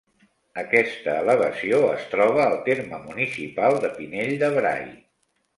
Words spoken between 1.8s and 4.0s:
es troba al terme municipal de